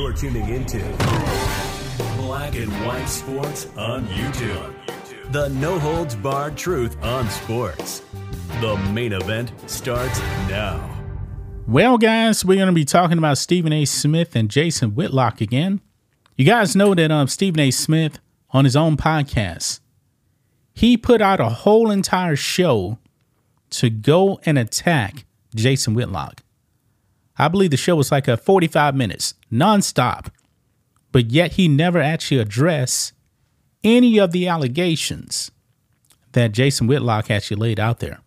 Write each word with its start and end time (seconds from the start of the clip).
You're 0.00 0.14
tuning 0.14 0.48
into 0.48 0.78
Black 2.16 2.56
and 2.56 2.72
White 2.86 3.04
Sports 3.04 3.68
on 3.76 4.06
YouTube. 4.06 4.72
The 5.30 5.50
no 5.50 5.78
holds 5.78 6.14
barred 6.14 6.56
truth 6.56 6.96
on 7.04 7.28
sports. 7.28 8.02
The 8.62 8.78
main 8.94 9.12
event 9.12 9.52
starts 9.66 10.18
now. 10.48 10.98
Well, 11.66 11.98
guys, 11.98 12.46
we're 12.46 12.54
going 12.54 12.68
to 12.68 12.72
be 12.72 12.86
talking 12.86 13.18
about 13.18 13.36
Stephen 13.36 13.74
A. 13.74 13.84
Smith 13.84 14.34
and 14.34 14.50
Jason 14.50 14.94
Whitlock 14.94 15.42
again. 15.42 15.82
You 16.34 16.46
guys 16.46 16.74
know 16.74 16.94
that 16.94 17.10
um, 17.10 17.28
Stephen 17.28 17.60
A. 17.60 17.70
Smith, 17.70 18.20
on 18.52 18.64
his 18.64 18.76
own 18.76 18.96
podcast, 18.96 19.80
he 20.72 20.96
put 20.96 21.20
out 21.20 21.40
a 21.40 21.50
whole 21.50 21.90
entire 21.90 22.36
show 22.36 22.98
to 23.68 23.90
go 23.90 24.40
and 24.46 24.56
attack 24.56 25.26
Jason 25.54 25.92
Whitlock. 25.92 26.42
I 27.40 27.48
believe 27.48 27.70
the 27.70 27.78
show 27.78 27.96
was 27.96 28.12
like 28.12 28.28
a 28.28 28.36
45 28.36 28.94
minutes, 28.94 29.32
nonstop. 29.50 30.26
But 31.10 31.30
yet 31.30 31.52
he 31.52 31.68
never 31.68 31.98
actually 31.98 32.38
addressed 32.38 33.14
any 33.82 34.18
of 34.18 34.32
the 34.32 34.46
allegations 34.46 35.50
that 36.32 36.52
Jason 36.52 36.86
Whitlock 36.86 37.30
actually 37.30 37.56
laid 37.56 37.80
out 37.80 38.00
there. 38.00 38.20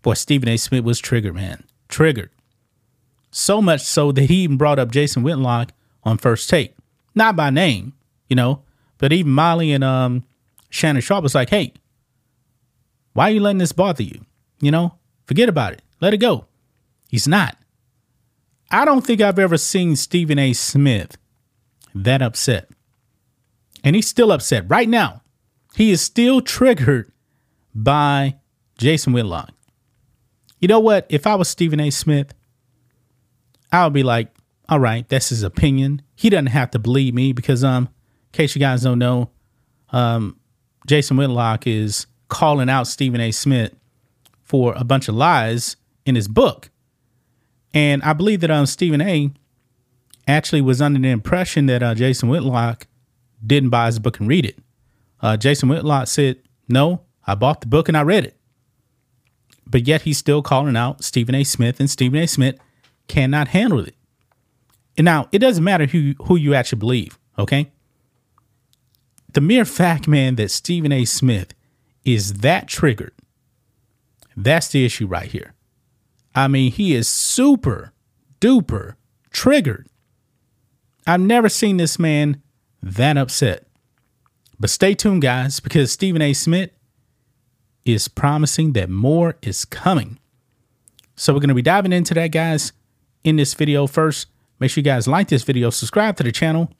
Boy, 0.00 0.14
Stephen 0.14 0.48
A. 0.48 0.56
Smith 0.56 0.82
was 0.82 0.98
triggered, 0.98 1.34
man. 1.34 1.64
Triggered. 1.88 2.30
So 3.30 3.60
much 3.60 3.82
so 3.82 4.12
that 4.12 4.24
he 4.24 4.36
even 4.36 4.56
brought 4.56 4.78
up 4.78 4.90
Jason 4.90 5.22
Whitlock 5.22 5.72
on 6.02 6.16
first 6.16 6.48
take. 6.48 6.74
Not 7.14 7.36
by 7.36 7.50
name, 7.50 7.92
you 8.28 8.34
know, 8.34 8.62
but 8.96 9.12
even 9.12 9.32
Molly 9.32 9.72
and 9.72 9.84
um, 9.84 10.24
Shannon 10.70 11.02
Sharpe 11.02 11.22
was 11.22 11.34
like, 11.34 11.50
hey, 11.50 11.74
why 13.12 13.28
are 13.28 13.34
you 13.34 13.40
letting 13.40 13.58
this 13.58 13.72
bother 13.72 14.02
you? 14.02 14.24
You 14.60 14.70
know, 14.70 14.94
forget 15.26 15.50
about 15.50 15.74
it. 15.74 15.82
Let 16.00 16.14
it 16.14 16.18
go. 16.18 16.46
He's 17.10 17.28
not. 17.28 17.56
I 18.72 18.86
don't 18.86 19.06
think 19.06 19.20
I've 19.20 19.38
ever 19.38 19.58
seen 19.58 19.96
Stephen 19.96 20.38
A. 20.38 20.54
Smith 20.54 21.18
that 21.94 22.22
upset. 22.22 22.70
And 23.84 23.94
he's 23.94 24.08
still 24.08 24.32
upset 24.32 24.64
right 24.68 24.88
now. 24.88 25.20
He 25.74 25.90
is 25.90 26.00
still 26.00 26.40
triggered 26.40 27.12
by 27.74 28.36
Jason 28.78 29.12
Whitlock. 29.12 29.50
You 30.58 30.68
know 30.68 30.80
what? 30.80 31.06
If 31.08 31.26
I 31.26 31.34
was 31.34 31.48
Stephen 31.48 31.80
A. 31.80 31.90
Smith, 31.90 32.32
I 33.70 33.84
would 33.84 33.92
be 33.92 34.02
like, 34.02 34.34
all 34.68 34.80
right, 34.80 35.06
that's 35.08 35.28
his 35.28 35.42
opinion. 35.42 36.02
He 36.14 36.30
doesn't 36.30 36.46
have 36.46 36.70
to 36.70 36.78
believe 36.78 37.14
me 37.14 37.32
because, 37.32 37.64
um, 37.64 37.84
in 37.84 38.32
case 38.32 38.54
you 38.54 38.60
guys 38.60 38.82
don't 38.82 38.98
know, 38.98 39.30
um, 39.90 40.38
Jason 40.86 41.16
Whitlock 41.16 41.66
is 41.66 42.06
calling 42.28 42.70
out 42.70 42.86
Stephen 42.86 43.20
A. 43.20 43.32
Smith 43.32 43.74
for 44.42 44.72
a 44.76 44.84
bunch 44.84 45.08
of 45.08 45.14
lies 45.14 45.76
in 46.06 46.14
his 46.14 46.28
book. 46.28 46.70
And 47.74 48.02
I 48.02 48.12
believe 48.12 48.40
that 48.40 48.50
um, 48.50 48.66
Stephen 48.66 49.00
A. 49.00 49.30
actually 50.26 50.60
was 50.60 50.82
under 50.82 51.00
the 51.00 51.08
impression 51.08 51.66
that 51.66 51.82
uh, 51.82 51.94
Jason 51.94 52.28
Whitlock 52.28 52.86
didn't 53.44 53.70
buy 53.70 53.86
his 53.86 53.98
book 53.98 54.20
and 54.20 54.28
read 54.28 54.44
it. 54.44 54.58
Uh, 55.20 55.36
Jason 55.36 55.68
Whitlock 55.68 56.08
said, 56.08 56.38
No, 56.68 57.02
I 57.26 57.34
bought 57.34 57.60
the 57.60 57.66
book 57.66 57.88
and 57.88 57.96
I 57.96 58.02
read 58.02 58.24
it. 58.24 58.36
But 59.66 59.86
yet 59.86 60.02
he's 60.02 60.18
still 60.18 60.42
calling 60.42 60.76
out 60.76 61.02
Stephen 61.02 61.34
A. 61.34 61.44
Smith, 61.44 61.80
and 61.80 61.88
Stephen 61.88 62.20
A. 62.20 62.26
Smith 62.26 62.58
cannot 63.08 63.48
handle 63.48 63.80
it. 63.80 63.94
And 64.98 65.04
now, 65.06 65.28
it 65.32 65.38
doesn't 65.38 65.64
matter 65.64 65.86
who, 65.86 66.14
who 66.24 66.36
you 66.36 66.52
actually 66.52 66.80
believe, 66.80 67.18
okay? 67.38 67.70
The 69.32 69.40
mere 69.40 69.64
fact, 69.64 70.06
man, 70.06 70.36
that 70.36 70.50
Stephen 70.50 70.92
A. 70.92 71.06
Smith 71.06 71.54
is 72.04 72.34
that 72.34 72.68
triggered, 72.68 73.14
that's 74.36 74.68
the 74.68 74.84
issue 74.84 75.06
right 75.06 75.30
here. 75.30 75.54
I 76.34 76.48
mean, 76.48 76.72
he 76.72 76.94
is 76.94 77.08
super 77.08 77.92
duper 78.40 78.94
triggered. 79.30 79.86
I've 81.06 81.20
never 81.20 81.48
seen 81.48 81.76
this 81.76 81.98
man 81.98 82.42
that 82.82 83.16
upset. 83.16 83.66
But 84.58 84.70
stay 84.70 84.94
tuned, 84.94 85.22
guys, 85.22 85.60
because 85.60 85.90
Stephen 85.90 86.22
A. 86.22 86.32
Smith 86.32 86.70
is 87.84 88.08
promising 88.08 88.72
that 88.74 88.88
more 88.88 89.36
is 89.42 89.64
coming. 89.64 90.18
So 91.16 91.32
we're 91.32 91.40
going 91.40 91.48
to 91.48 91.54
be 91.54 91.62
diving 91.62 91.92
into 91.92 92.14
that, 92.14 92.28
guys, 92.28 92.72
in 93.24 93.36
this 93.36 93.54
video 93.54 93.86
first. 93.86 94.28
Make 94.60 94.70
sure 94.70 94.80
you 94.80 94.84
guys 94.84 95.08
like 95.08 95.28
this 95.28 95.42
video, 95.42 95.70
subscribe 95.70 96.16
to 96.16 96.22
the 96.22 96.30
channel, 96.30 96.70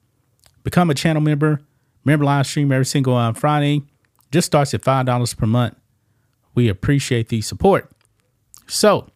become 0.63 0.91
a 0.91 0.95
channel 0.95 1.21
member. 1.21 1.61
Remember, 2.05 2.25
live 2.25 2.47
stream 2.47 2.71
every 2.71 2.87
single 2.87 3.17
uh, 3.17 3.33
Friday. 3.33 3.83
Just 4.31 4.47
starts 4.47 4.73
at 4.75 4.83
$5 4.83 5.37
per 5.37 5.47
month. 5.47 5.77
We 6.55 6.69
appreciate 6.69 7.29
the 7.29 7.41
support. 7.41 7.91
So, 8.67 9.09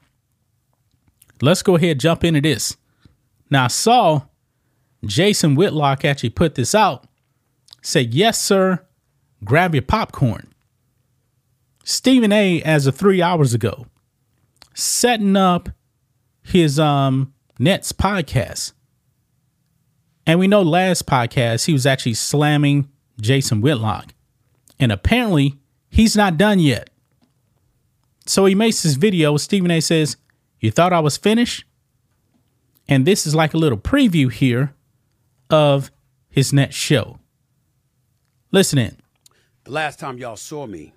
let's 1.40 1.62
go 1.62 1.76
ahead 1.76 2.00
jump 2.00 2.24
into 2.24 2.40
this. 2.40 2.76
Now, 3.50 3.64
I 3.64 3.68
saw 3.68 4.22
Jason 5.04 5.54
Whitlock 5.54 6.04
actually 6.04 6.30
put 6.30 6.54
this 6.54 6.74
out. 6.74 7.06
Say, 7.82 8.02
yes, 8.02 8.40
sir, 8.40 8.84
grab 9.44 9.74
your 9.74 9.82
popcorn. 9.82 10.52
Stephen 11.84 12.32
A, 12.32 12.60
as 12.62 12.86
of 12.86 12.96
three 12.96 13.22
hours 13.22 13.54
ago, 13.54 13.86
setting 14.74 15.36
up 15.36 15.68
his 16.42 16.78
um 16.78 17.32
Nets 17.58 17.92
podcast. 17.92 18.72
And 20.26 20.40
we 20.40 20.48
know 20.48 20.62
last 20.62 21.06
podcast 21.06 21.66
he 21.66 21.72
was 21.72 21.86
actually 21.86 22.14
slamming 22.14 22.88
Jason 23.20 23.60
Whitlock. 23.60 24.12
And 24.78 24.90
apparently 24.90 25.58
he's 25.88 26.16
not 26.16 26.36
done 26.36 26.58
yet. 26.58 26.90
So 28.26 28.44
he 28.44 28.54
makes 28.54 28.82
this 28.82 28.94
video. 28.94 29.36
Stephen 29.36 29.70
A 29.70 29.80
says, 29.80 30.16
you 30.66 30.72
thought 30.72 30.92
I 30.92 30.98
was 30.98 31.16
finished? 31.16 31.64
And 32.88 33.06
this 33.06 33.24
is 33.24 33.36
like 33.36 33.54
a 33.54 33.56
little 33.56 33.78
preview 33.78 34.32
here 34.32 34.74
of 35.48 35.92
his 36.28 36.52
next 36.52 36.74
show. 36.74 37.20
Listen 38.50 38.80
in. 38.80 38.96
The 39.62 39.70
last 39.70 40.00
time 40.00 40.18
y'all 40.18 40.34
saw 40.34 40.66
me, 40.66 40.92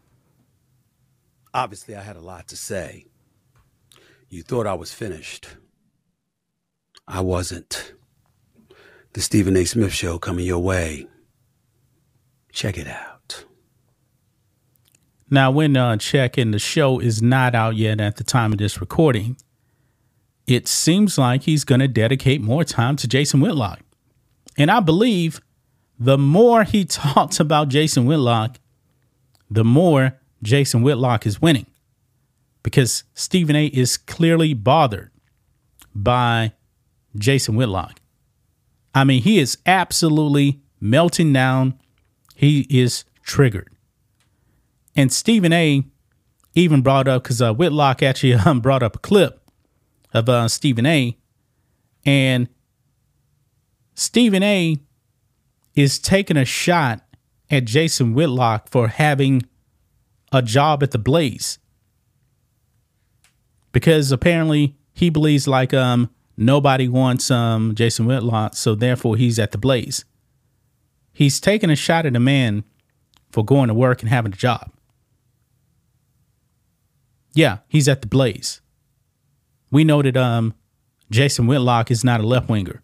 obviously 1.54 1.96
I 1.96 2.02
had 2.02 2.16
a 2.16 2.20
lot 2.20 2.48
to 2.48 2.58
say. 2.58 3.06
You 4.28 4.42
thought 4.42 4.66
I 4.66 4.74
was 4.74 4.92
finished. 4.92 5.50
I 7.08 7.22
wasn't. 7.22 7.94
The 9.14 9.22
Stephen 9.22 9.56
A. 9.56 9.66
Smith 9.66 9.94
Show 9.94 10.18
coming 10.18 10.48
your 10.48 10.64
way. 10.64 11.06
Check 12.52 12.80
it 12.80 12.88
out. 12.88 13.46
Now, 15.30 15.52
when 15.52 15.78
uh, 15.78 15.98
checking, 15.98 16.50
the 16.50 16.58
show 16.58 16.98
is 16.98 17.22
not 17.22 17.54
out 17.54 17.76
yet 17.76 18.02
at 18.02 18.16
the 18.16 18.24
time 18.24 18.52
of 18.52 18.58
this 18.58 18.82
recording 18.82 19.38
it 20.50 20.68
seems 20.68 21.18
like 21.18 21.44
he's 21.44 21.64
going 21.64 21.80
to 21.80 21.88
dedicate 21.88 22.42
more 22.42 22.64
time 22.64 22.96
to 22.98 23.08
Jason 23.08 23.40
Whitlock. 23.40 23.82
And 24.58 24.72
I 24.72 24.80
believe 24.80 25.42
the 26.00 26.18
more 26.18 26.64
he 26.64 26.86
talks 26.86 27.40
about 27.40 27.70
Jason 27.70 28.06
Whitlock, 28.06 28.60
the 29.50 29.64
more 29.64 30.20
Jason 30.42 30.82
Whitlock 30.82 31.26
is 31.26 31.42
winning 31.42 31.68
because 32.64 33.04
Stephen 33.14 33.56
A 33.56 33.68
is 33.68 33.98
clearly 33.98 34.54
bothered 34.54 35.12
by 35.94 36.54
Jason 37.18 37.56
Whitlock. 37.56 38.02
I 38.94 39.04
mean, 39.04 39.22
he 39.22 39.40
is 39.40 39.58
absolutely 39.66 40.62
melting 40.80 41.34
down. 41.34 41.80
He 42.36 42.66
is 42.70 43.06
triggered. 43.24 43.70
And 44.96 45.12
Stephen 45.12 45.54
A 45.54 45.84
even 46.56 46.82
brought 46.82 47.08
up 47.08 47.24
because 47.24 47.42
uh, 47.42 47.54
Whitlock 47.54 48.02
actually 48.02 48.34
um, 48.46 48.62
brought 48.62 48.84
up 48.84 48.96
a 48.96 49.00
clip 49.00 49.39
of 50.14 50.30
uh, 50.30 50.48
Stephen 50.48 50.86
A. 50.86 51.18
And 52.06 52.50
Stephen 53.96 54.44
A 54.44 54.78
is 55.76 56.00
taking 56.00 56.38
a 56.38 56.46
shot 56.46 57.02
at 57.50 57.66
Jason 57.66 58.14
Whitlock 58.14 58.70
for 58.70 58.88
having 58.88 59.44
a 60.32 60.42
job 60.42 60.84
at 60.84 60.92
the 60.92 60.98
Blaze. 60.98 61.60
Because 63.72 64.12
apparently 64.12 64.76
he 64.94 65.10
believes 65.10 65.48
like 65.48 65.74
um 65.74 66.10
nobody 66.38 66.88
wants 66.88 67.30
um 67.30 67.76
Jason 67.76 68.06
Whitlock, 68.06 68.56
so 68.56 68.76
therefore 68.76 69.16
he's 69.16 69.40
at 69.40 69.52
the 69.52 69.58
Blaze. 69.58 70.06
He's 71.14 71.40
taking 71.40 71.70
a 71.70 71.76
shot 71.76 72.06
at 72.06 72.16
a 72.16 72.20
man 72.20 72.64
for 73.32 73.44
going 73.44 73.68
to 73.68 73.74
work 73.74 74.02
and 74.02 74.10
having 74.10 74.34
a 74.34 74.36
job. 74.36 74.72
Yeah, 77.34 77.60
he's 77.68 77.88
at 77.88 78.02
the 78.02 78.08
Blaze. 78.08 78.62
We 79.72 79.84
know 79.84 80.02
that 80.02 80.18
um 80.18 80.54
Jason 81.10 81.48
Whitlock 81.48 81.92
is 81.92 82.04
not 82.04 82.22
a 82.22 82.28
left 82.28 82.50
winger. 82.50 82.82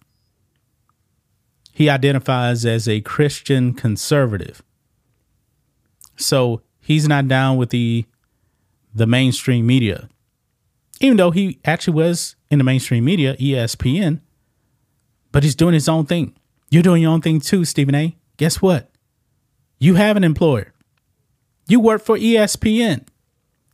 He 1.72 1.90
identifies 1.90 2.66
as 2.66 2.88
a 2.88 3.02
Christian 3.02 3.74
conservative. 3.74 4.64
So 6.16 6.62
he's 6.80 7.08
not 7.08 7.28
down 7.28 7.58
with 7.58 7.70
the 7.70 8.06
the 8.94 9.06
mainstream 9.06 9.68
media. 9.68 10.10
Even 11.02 11.18
though 11.18 11.32
he 11.32 11.60
actually 11.66 11.96
was 11.96 12.38
in 12.50 12.58
the 12.58 12.64
mainstream 12.64 13.04
media, 13.04 13.36
ESPN, 13.36 14.22
but 15.34 15.44
he's 15.44 15.56
doing 15.56 15.74
his 15.74 15.90
own 15.90 16.06
thing. 16.06 16.34
You're 16.70 16.84
doing 16.84 17.02
your 17.02 17.12
own 17.12 17.22
thing 17.22 17.42
too, 17.42 17.66
Stephen 17.66 17.94
A. 17.94 18.16
Guess 18.38 18.62
what? 18.62 18.90
You 19.78 19.96
have 19.96 20.16
an 20.16 20.24
employer. 20.24 20.74
You 21.68 21.82
work 21.82 22.02
for 22.02 22.18
ESPN. 22.18 23.06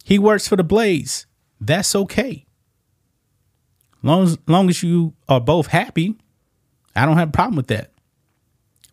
He 0.03 0.17
works 0.17 0.47
for 0.47 0.55
the 0.55 0.63
Blaze. 0.63 1.27
That's 1.59 1.95
okay. 1.95 2.45
Long 4.03 4.23
as, 4.23 4.37
long 4.47 4.69
as 4.69 4.81
you 4.81 5.13
are 5.29 5.39
both 5.39 5.67
happy, 5.67 6.15
I 6.95 7.05
don't 7.05 7.17
have 7.17 7.29
a 7.29 7.31
problem 7.31 7.55
with 7.55 7.67
that. 7.67 7.91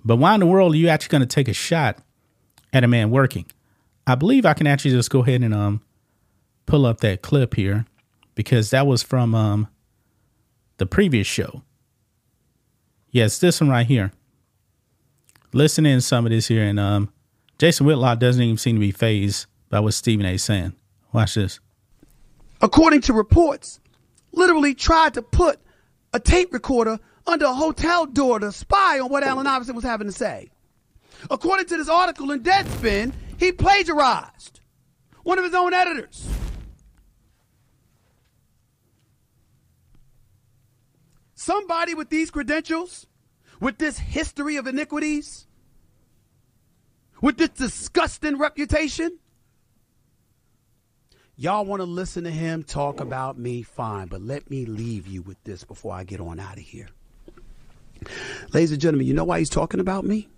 But 0.05 0.17
why 0.17 0.35
in 0.35 0.41
the 0.41 0.47
world 0.47 0.75
are 0.75 0.77
you 0.77 0.89
actually 0.89 1.11
going 1.11 1.21
to 1.23 1.27
take 1.27 1.49
a 1.49 1.53
shot 1.53 1.99
at 2.73 2.85
a 2.85 2.89
man 2.89 3.11
working? 3.11 3.47
I 4.07 4.15
believe 4.15 4.47
I 4.47 4.55
can 4.55 4.67
actually 4.67 4.93
just 4.93 5.11
go 5.11 5.21
ahead 5.21 5.43
and 5.43 5.55
um 5.55 5.83
pull 6.67 6.87
up 6.87 7.01
that 7.01 7.23
clip 7.23 7.55
here 7.55 7.87
because 8.35 8.71
that 8.71 8.87
was 8.87 9.03
from 9.03 9.35
um 9.35 9.69
the 10.79 10.87
previous 10.87 11.27
show. 11.27 11.63
Yes, 13.11 13.39
this 13.39 13.61
one 13.61 13.71
right 13.71 13.87
here. 13.87 14.13
Listen 15.53 15.87
in 15.87 16.01
some 16.01 16.27
of 16.27 16.31
this 16.31 16.49
here, 16.49 16.65
and 16.65 16.79
um 16.81 17.13
Jason 17.59 17.87
Whitlock 17.87 18.19
doesn't 18.19 18.43
even 18.43 18.57
seem 18.57 18.77
to 18.77 18.81
be 18.81 18.93
fazed 18.93 19.47
by 19.69 19.81
what 19.81 19.95
Stephen 19.95 20.25
A. 20.25 20.35
is 20.35 20.45
saying. 20.45 20.75
Watch 21.13 21.35
this. 21.35 21.61
According 22.61 23.03
to 23.03 23.13
reports, 23.13 23.81
literally 24.33 24.75
tried 24.75 25.15
to 25.15 25.23
put 25.23 25.59
a 26.13 26.21
tape 26.21 26.53
recorder 26.53 26.99
under 27.27 27.47
a 27.47 27.53
hotel 27.53 28.07
door 28.07 28.39
to 28.39 28.53
spy 28.53 29.01
on 29.01 29.11
what 29.11 29.23
Allen 29.23 29.47
Iverson 29.47 29.75
was 29.75 29.85
having 29.85 30.07
to 30.07 30.13
say. 30.13 30.51
According 31.31 31.67
to 31.67 31.77
this 31.77 31.89
article 31.89 32.31
in 32.31 32.43
Deadspin, 32.43 33.13
he 33.39 33.53
plagiarized 33.53 34.61
one 35.23 35.39
of 35.39 35.45
his 35.45 35.55
own 35.55 35.75
editors. 35.75 36.27
Somebody 41.35 41.95
with 41.95 42.11
these 42.11 42.31
credentials, 42.31 43.07
with 43.61 43.79
this 43.79 43.99
history 43.99 44.57
of 44.57 44.67
iniquities, 44.67 45.47
with 47.21 47.37
this 47.37 47.51
disgusting 47.51 48.39
reputation, 48.39 49.19
Y'all 51.41 51.65
want 51.65 51.79
to 51.79 51.85
listen 51.85 52.25
to 52.25 52.33
him 52.33 52.65
talk 52.65 52.99
about 52.99 53.39
me? 53.39 53.63
Fine, 53.63 54.09
but 54.09 54.21
let 54.21 54.51
me 54.51 54.67
leave 54.67 55.07
you 55.07 55.23
with 55.23 55.41
this 55.45 55.63
before 55.63 55.95
I 55.95 56.03
get 56.03 56.21
on 56.21 56.41
out 56.41 56.59
of 56.59 56.65
here. 56.65 56.89
Ladies 58.53 58.73
and 58.73 58.81
gentlemen, 58.81 59.07
you 59.07 59.15
know 59.15 59.23
why 59.23 59.39
he's 59.39 59.49
talking 59.49 59.79
about 59.79 60.05
me? 60.05 60.29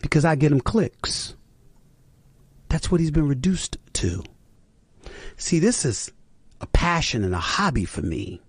Because 0.00 0.24
I 0.24 0.34
get 0.34 0.50
him 0.50 0.60
clicks. 0.60 1.36
That's 2.68 2.90
what 2.90 3.00
he's 3.00 3.12
been 3.12 3.28
reduced 3.28 3.76
to. 3.92 4.24
See, 5.36 5.60
this 5.60 5.84
is 5.84 6.10
a 6.60 6.66
passion 6.66 7.22
and 7.22 7.32
a 7.32 7.38
hobby 7.38 7.84
for 7.84 8.02
me. 8.02 8.42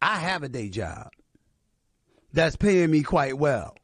I 0.00 0.16
have 0.16 0.42
a 0.42 0.48
day 0.48 0.68
job 0.68 1.12
that's 2.32 2.56
paying 2.56 2.90
me 2.90 3.04
quite 3.04 3.38
well. 3.38 3.76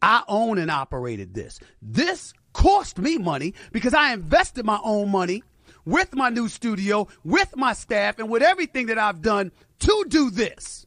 I 0.00 0.22
own 0.26 0.56
and 0.56 0.70
operated 0.70 1.34
this. 1.34 1.60
This 1.82 2.32
cost 2.52 2.98
me 2.98 3.18
money 3.18 3.54
because 3.72 3.94
I 3.94 4.12
invested 4.12 4.64
my 4.64 4.80
own 4.82 5.10
money 5.10 5.42
with 5.84 6.14
my 6.14 6.28
new 6.28 6.48
studio, 6.48 7.08
with 7.24 7.56
my 7.56 7.72
staff, 7.72 8.18
and 8.18 8.28
with 8.28 8.42
everything 8.42 8.86
that 8.86 8.98
I've 8.98 9.22
done 9.22 9.52
to 9.80 10.04
do 10.08 10.30
this. 10.30 10.86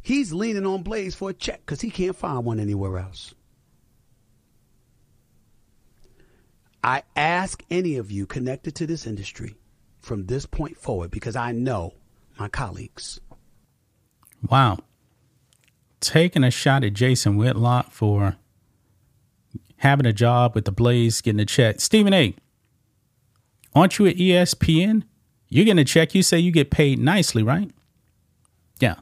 He's 0.00 0.32
leaning 0.32 0.66
on 0.66 0.82
Blaze 0.82 1.14
for 1.14 1.30
a 1.30 1.34
check 1.34 1.60
because 1.66 1.80
he 1.80 1.90
can't 1.90 2.16
find 2.16 2.44
one 2.44 2.60
anywhere 2.60 2.98
else. 2.98 3.34
I 6.82 7.02
ask 7.16 7.64
any 7.68 7.96
of 7.96 8.12
you 8.12 8.26
connected 8.26 8.76
to 8.76 8.86
this 8.86 9.08
industry 9.08 9.56
from 10.00 10.26
this 10.26 10.46
point 10.46 10.76
forward 10.76 11.10
because 11.10 11.34
I 11.34 11.50
know 11.50 11.94
my 12.38 12.48
colleagues. 12.48 13.20
Wow. 14.48 14.78
Taking 15.98 16.44
a 16.44 16.50
shot 16.52 16.84
at 16.84 16.92
Jason 16.92 17.36
Whitlock 17.36 17.90
for 17.90 18.36
having 19.78 20.06
a 20.06 20.12
job 20.12 20.54
with 20.54 20.64
the 20.64 20.72
Blaze, 20.72 21.20
getting 21.20 21.40
a 21.40 21.44
check. 21.46 21.80
Stephen 21.80 22.12
A., 22.12 22.34
aren't 23.74 23.98
you 23.98 24.06
at 24.06 24.16
ESPN? 24.16 25.04
You're 25.48 25.64
getting 25.64 25.80
a 25.80 25.84
check. 25.84 26.14
You 26.14 26.22
say 26.22 26.38
you 26.38 26.50
get 26.50 26.70
paid 26.70 26.98
nicely, 26.98 27.42
right? 27.42 27.70
Yeah. 28.80 28.96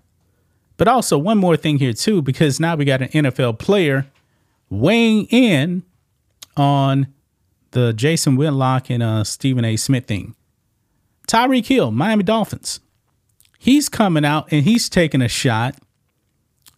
But 0.77 0.89
also, 0.89 1.17
one 1.17 1.39
more 1.39 1.57
thing 1.57 1.79
here, 1.79 1.93
too, 1.93 2.21
because 2.21 2.61
now 2.61 2.75
we 2.75 2.85
got 2.85 3.03
an 3.03 3.09
NFL 3.09 3.59
player 3.59 4.07
weighing 4.69 5.27
in 5.27 5.85
on 6.57 7.09
the 7.71 7.93
Jason 7.93 8.37
Whitlock 8.37 8.91
and 8.91 9.03
uh, 9.03 9.25
Stephen 9.25 9.65
A. 9.65 9.77
Smith 9.77 10.07
thing. 10.07 10.35
Tyreek 11.29 11.67
Hill, 11.67 11.91
Miami 11.91 12.23
Dolphins. 12.23 12.81
He's 13.59 13.89
coming 13.89 14.25
out 14.25 14.53
and 14.53 14.65
he's 14.65 14.89
taking 14.89 15.23
a 15.23 15.29
shot 15.29 15.77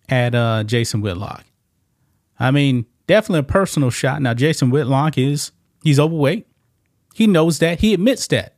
at 0.09 0.35
uh, 0.35 0.63
Jason 0.65 1.01
Whitlock. 1.01 1.45
I 2.39 2.51
mean, 2.51 2.87
definitely 3.07 3.41
a 3.41 3.45
personal 3.45 3.91
shot. 3.91 4.23
Now, 4.23 4.35
Jason 4.35 4.71
Whitlock 4.71 5.19
is 5.19 5.53
he's 5.83 5.99
overweight. 5.99 6.47
He 7.15 7.27
knows 7.27 7.59
that. 7.61 7.81
He 7.81 7.95
admits 7.95 8.27
that. 8.29 8.57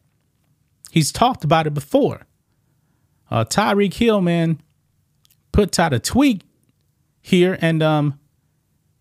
He's 0.90 1.12
talked 1.12 1.44
about 1.44 1.66
it 1.66 1.74
before. 1.74 2.22
Uh, 3.30 3.44
Tyreek 3.44 3.94
Hill, 3.94 4.20
man, 4.20 4.60
puts 5.52 5.78
out 5.78 5.92
a 5.92 5.98
tweet 5.98 6.42
here, 7.20 7.58
and 7.60 7.82
um, 7.82 8.18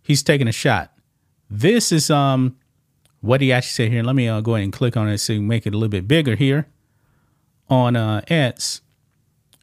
he's 0.01 0.22
taking 0.22 0.48
a 0.48 0.51
shot. 0.51 0.92
This 1.50 1.92
is 1.92 2.10
um, 2.10 2.58
what 3.22 3.42
he 3.42 3.54
actually 3.54 3.86
said 3.86 3.92
here. 3.92 4.04
Let 4.04 4.16
me 4.16 4.27
uh, 4.27 4.42
go 4.42 4.56
ahead 4.56 4.66
and 4.66 4.74
click 4.74 4.98
on 4.98 5.08
it 5.08 5.20
so 5.20 5.39
make 5.39 5.66
it 5.66 5.74
a 5.74 5.77
little 5.77 5.89
bit 5.89 6.08
bigger 6.08 6.36
here 6.36 6.68
on 7.70 7.96
uh, 7.96 8.22
X. 8.27 8.82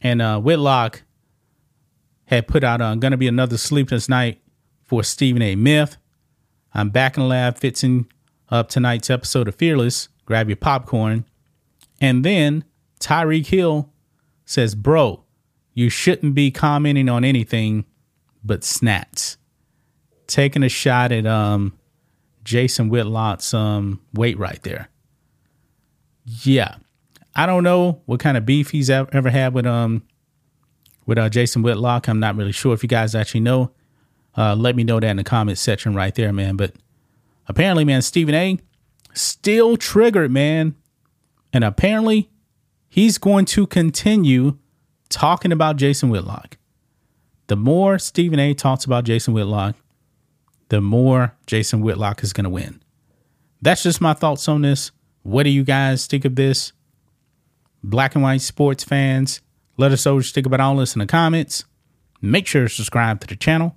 And 0.01 0.21
uh, 0.23 0.41
Whitlock 0.41 1.03
had 2.27 2.49
put 2.49 2.65
out 2.65 2.81
uh, 2.81 2.95
"Gonna 2.95 3.17
Be 3.17 3.29
Another 3.29 3.59
Sleepless 3.59 4.09
Night 4.09 4.41
for 4.87 5.03
Stephen 5.03 5.43
A. 5.43 5.57
Myth. 5.57 5.97
I'm 6.73 6.91
back 6.91 7.17
in 7.17 7.23
the 7.23 7.29
lab 7.29 7.59
fixing 7.59 8.07
up 8.51 8.69
tonight's 8.69 9.11
episode 9.11 9.49
of 9.49 9.55
Fearless. 9.55 10.09
Grab 10.27 10.49
your 10.49 10.57
popcorn. 10.57 11.25
And 12.01 12.25
then 12.25 12.65
Tyreek 13.01 13.47
Hill 13.47 13.91
says, 14.45 14.75
Bro, 14.75 15.23
you 15.73 15.89
shouldn't 15.89 16.35
be 16.35 16.51
commenting 16.51 17.09
on 17.09 17.25
anything 17.25 17.85
but 18.43 18.61
snats. 18.61 19.37
Taking 20.27 20.63
a 20.63 20.69
shot 20.69 21.13
at 21.13 21.27
um 21.27 21.77
Jason 22.45 22.89
Whitlock's 22.89 23.55
um 23.55 24.01
weight 24.13 24.39
right 24.39 24.63
there. 24.63 24.89
Yeah. 26.25 26.77
I 27.37 27.47
don't 27.47 27.65
know 27.65 28.01
what 28.07 28.21
kind 28.21 28.37
of 28.37 28.47
beef 28.47 28.71
he's 28.71 28.91
ever 28.91 29.31
had 29.31 29.55
with 29.55 29.67
um 29.67 30.03
with 31.07 31.19
uh, 31.19 31.29
Jason 31.29 31.63
Whitlock. 31.63 32.09
I'm 32.09 32.21
not 32.21 32.37
really 32.37 32.53
sure 32.53 32.73
if 32.73 32.83
you 32.83 32.89
guys 32.89 33.15
actually 33.15 33.41
know. 33.41 33.71
Uh, 34.37 34.55
let 34.55 34.77
me 34.77 34.85
know 34.85 34.99
that 35.01 35.09
in 35.09 35.17
the 35.17 35.25
comment 35.25 35.59
section 35.59 35.95
right 35.95 36.15
there, 36.15 36.33
man. 36.33 36.57
But 36.57 36.73
apparently, 37.47 37.85
man, 37.85 38.03
Stephen 38.03 38.35
A. 38.35 38.59
still 39.13 39.77
triggered, 39.77 40.31
man. 40.31 40.75
And 41.53 41.63
apparently, 41.63 42.31
he's 42.89 43.19
going 43.19 43.45
to 43.47 43.67
continue 43.67 44.59
talking 45.09 45.53
about 45.53 45.77
Jason 45.77 46.11
Whitlock. 46.11 46.57
The 47.47 47.57
more 47.57 47.99
Stephen 47.99 48.41
A. 48.41 48.55
talks 48.55 48.85
about 48.85 49.05
Jason 49.05 49.35
Whitlock, 49.35 49.77
the 50.69 50.81
more 50.81 51.37
Jason 51.47 51.83
Whitlock 51.83 52.23
is 52.23 52.33
going 52.33 52.45
to 52.45 52.51
win. 52.51 52.83
That's 53.63 53.83
just 53.83 54.01
my 54.01 54.15
thoughts 54.15 54.49
on 54.49 54.63
this. 54.63 54.91
What 55.23 55.45
do 55.45 55.51
you 55.51 55.63
guys 55.63 56.07
think 56.07 56.25
of 56.25 56.35
this? 56.35 56.73
Black 57.83 58.15
and 58.15 58.25
white 58.25 58.41
sports 58.41 58.83
fans, 58.83 59.41
let 59.77 59.93
us 59.93 60.05
know 60.07 60.17
what 60.17 60.25
you 60.25 60.33
think 60.33 60.47
about 60.47 60.61
all 60.61 60.77
this 60.77 60.95
in 60.95 61.01
the 61.01 61.07
comments. 61.07 61.65
Make 62.21 62.47
sure 62.47 62.63
to 62.63 62.69
subscribe 62.69 63.21
to 63.21 63.27
the 63.27 63.37
channel 63.37 63.77